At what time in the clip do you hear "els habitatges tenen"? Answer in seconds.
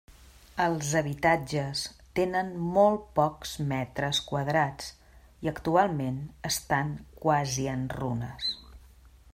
0.63-2.49